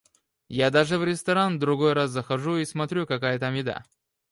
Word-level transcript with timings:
Я 0.49 0.71
даже 0.71 0.97
в 0.97 1.03
ресторан, 1.03 1.59
другой 1.59 1.93
раз, 1.93 2.09
захожу 2.09 2.57
и 2.57 2.65
смотрю, 2.65 3.05
какая 3.05 3.37
там 3.37 3.53
еда. 3.53 3.85